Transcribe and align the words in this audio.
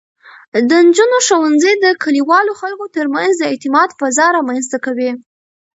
د 0.69 0.71
نجونو 0.87 1.17
ښوونځی 1.27 1.73
د 1.83 1.85
کلیوالو 2.03 2.57
خلکو 2.61 2.85
ترمنځ 2.95 3.33
د 3.37 3.43
اعتماد 3.51 3.89
فضا 3.99 4.25
رامینځته 4.37 4.77
کوي. 4.85 5.11